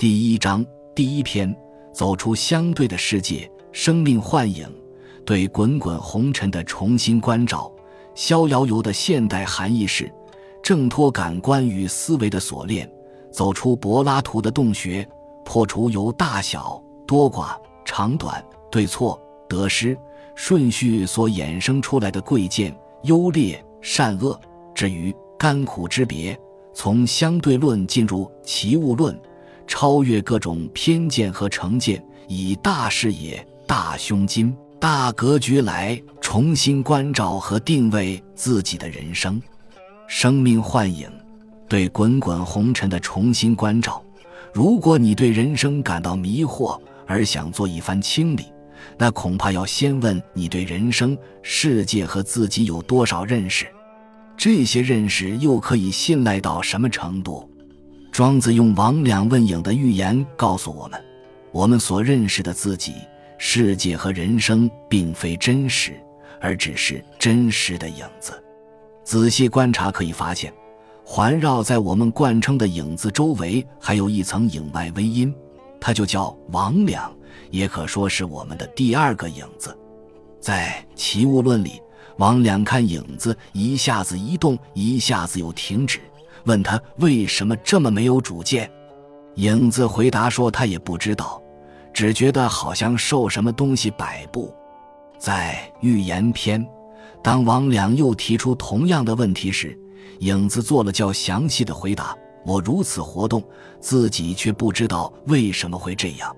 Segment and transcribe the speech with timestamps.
[0.00, 1.54] 第一章第一篇：
[1.92, 4.66] 走出相对的世界，生命幻影，
[5.26, 7.70] 对滚滚红尘的重新关照。
[8.14, 10.10] 逍遥游的现代含义是：
[10.62, 12.90] 挣脱感官与思维的锁链，
[13.30, 15.06] 走出柏拉图的洞穴，
[15.44, 17.54] 破除由大小、多寡、
[17.84, 19.20] 长短、对错、
[19.50, 19.94] 得失。
[20.34, 24.40] 顺序所衍生出来的贵贱、优劣、善恶，
[24.74, 26.40] 至于甘苦之别，
[26.72, 29.14] 从相对论进入齐物论，
[29.70, 39.40] 超越各种偏见和成见，以大视野、大胸襟、大格局来重新关照和定位自己的人生。
[40.08, 41.08] 生命幻影，
[41.68, 44.04] 对滚滚红尘的重新关照。
[44.52, 46.76] 如果你对人生感到迷惑，
[47.06, 48.46] 而想做一番清理。
[48.98, 53.66] 那恐怕要先问你对人生、世界和自己有多少认识，
[54.36, 57.48] 这些认识又可以信赖到什么程度？
[58.12, 61.02] 庄子用王两问影的寓言告诉我们：
[61.52, 62.94] 我们所认识的自己、
[63.38, 65.98] 世界和人生，并非真实，
[66.40, 68.32] 而只是真实的影子。
[69.04, 70.52] 仔细观察可以发现，
[71.04, 75.32] 环绕在我们贯称的影子周围，还有一层影外微阴，
[75.80, 77.10] 它就叫王两。
[77.50, 79.76] 也可说是我们的第二个影子，
[80.40, 81.80] 在齐物论里，
[82.18, 86.00] 王两看影子一下子移动，一下子又停止，
[86.44, 88.70] 问他为什么这么没有主见。
[89.36, 91.40] 影子回答说他也不知道，
[91.92, 94.54] 只觉得好像受什么东西摆布。
[95.18, 96.66] 在预言篇，
[97.22, 99.78] 当王两又提出同样的问题时，
[100.20, 103.42] 影子做了较详细的回答：我如此活动，
[103.80, 106.34] 自己却不知道为什么会这样。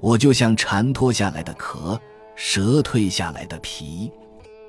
[0.00, 2.00] 我就像蝉脱下来的壳，
[2.34, 4.10] 蛇蜕下来的皮，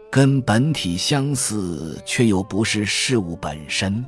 [0.09, 4.03] 跟本体相似，却又不是事物本身。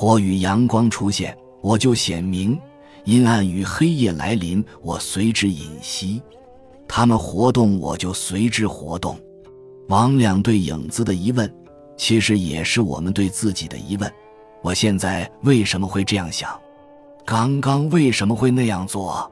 [0.00, 2.56] 火与阳光出现，我就显明；
[3.02, 6.22] 阴暗与黑夜来临，我随之隐息。
[6.86, 9.18] 他们活动，我就随之活动。
[9.88, 11.52] 王两对影子的疑问，
[11.96, 14.08] 其实也是我们对自己的疑问：
[14.62, 16.48] 我现在为什么会这样想？
[17.26, 19.28] 刚刚为什么会那样做？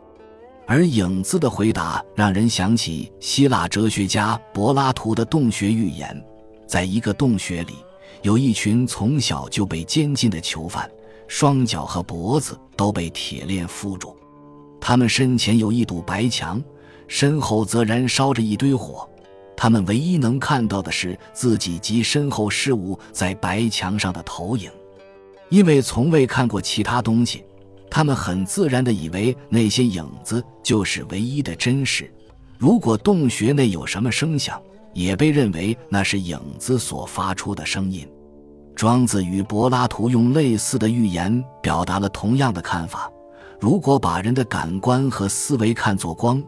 [0.66, 6.20] 而影子的回答让人想起希腊哲学家柏拉图的洞穴寓言，
[6.66, 7.74] 在一个洞穴里，
[8.22, 10.90] 有一群从小就被监禁的囚犯，
[11.28, 14.16] 双脚和脖子都被铁链缚住，
[14.80, 16.62] 他们身前有一堵白墙，
[17.08, 19.08] 身后则燃烧着一堆火，
[19.56, 24.70] 他们唯一能看到的是自己及身后事物在白墙上的投影，
[25.48, 27.44] 因为从未看过其他东西。
[27.88, 32.12] 他们很自然地以为那些影子就是唯一的真实。
[32.58, 34.60] 如果洞穴内有什么声响，
[34.96, 38.08] 也被认为那是影子所发出的声音。
[38.74, 43.12] 庄子与柏拉图用类似的寓言表达了同样的看法。
[43.60, 46.42] 如果把人的感官和思维看作光，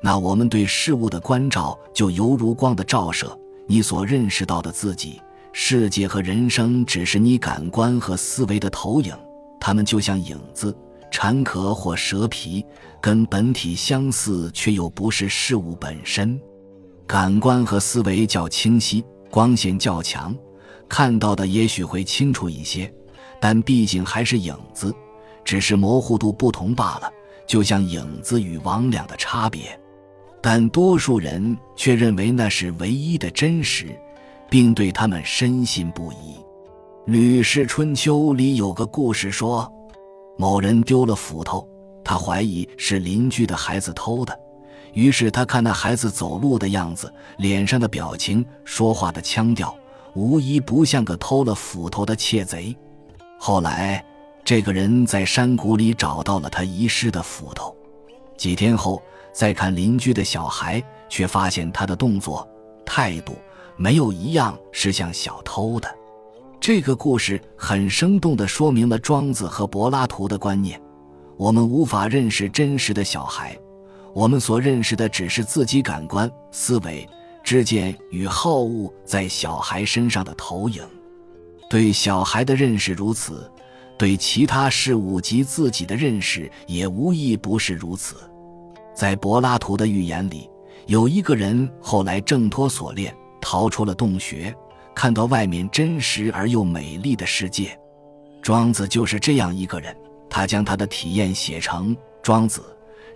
[0.00, 3.36] 那我们对事物的关照就犹如光的照射。
[3.66, 5.20] 你所认识到的自己、
[5.52, 9.12] 世界和人生，只是你感官和思维的投影。
[9.60, 10.76] 它们就像影子、
[11.10, 12.64] 蝉壳或蛇皮，
[13.00, 16.40] 跟本体相似，却又不是事物本身。
[17.08, 20.36] 感官和思维较清晰，光线较强，
[20.86, 22.92] 看到的也许会清楚一些，
[23.40, 24.94] 但毕竟还是影子，
[25.42, 27.10] 只是模糊度不同罢了。
[27.46, 29.80] 就像影子与魍魉的差别，
[30.42, 33.98] 但多数人却认为那是唯一的真实，
[34.50, 36.34] 并对他们深信不疑。
[37.06, 39.66] 《吕氏春秋》里有个故事说，
[40.36, 41.66] 某人丢了斧头，
[42.04, 44.38] 他怀疑是邻居的孩子偷的，
[44.94, 49.74] 于是他看那孩子走路的样子、脸上的表情、说话的腔调，
[50.14, 52.76] 无一不像个偷了斧头的窃贼。
[53.38, 54.04] 后来，
[54.44, 57.76] 这个人在山谷里找到了他遗失的斧头。
[58.36, 62.48] 几天后，再看邻居的小孩，却发现他的动作、
[62.84, 63.36] 态度
[63.76, 65.88] 没有一样是像小偷的。
[66.60, 70.80] 这个故事很生动地说明了庄子和柏拉图的观念：
[71.36, 73.56] 我们无法认识真实的小孩，
[74.18, 77.08] 我们所认识的只是自己感官、思维、
[77.44, 80.82] 知见与好恶在小孩身上的投影。
[81.70, 83.48] 对小孩的认识如此，
[83.96, 88.16] 对其他事物及自己的认识也无一不是如此。
[88.92, 90.50] 在柏拉图的寓言里，
[90.88, 94.52] 有一个人后来挣脱锁链，逃出了洞穴。
[94.96, 97.78] 看到外面真实而又美丽的世界，
[98.42, 99.96] 庄子就是这样一个人。
[100.28, 102.60] 他将他的体验写成《庄子》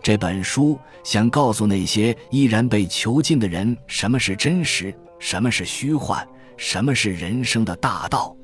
[0.03, 6.27] 这本书，想告诉那些依然被囚禁的人什么是真实，什么是虚幻，
[6.57, 8.37] 什么是人生的大道。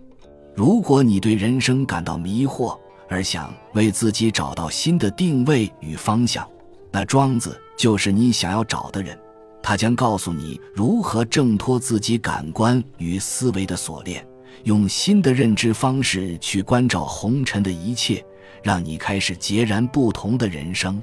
[0.54, 2.78] 如果你对人生感到迷惑，
[3.08, 6.48] 而想为自己找到新的定位与方向，
[6.92, 9.18] 那庄子就是你想要找的人。
[9.60, 14.24] 他将告诉你如何挣脱自己感官与思维的锁链，
[14.62, 18.24] 用新的认知方式去关照红尘的一切，
[18.62, 21.02] 让你开始截然不同的人生。